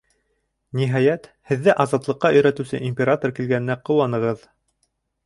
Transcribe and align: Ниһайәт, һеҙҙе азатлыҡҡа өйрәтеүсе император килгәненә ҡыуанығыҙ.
Ниһайәт, 0.77 1.27
һеҙҙе 1.51 1.75
азатлыҡҡа 1.85 2.31
өйрәтеүсе 2.39 2.81
император 2.87 3.35
килгәненә 3.41 3.77
ҡыуанығыҙ. 3.91 4.41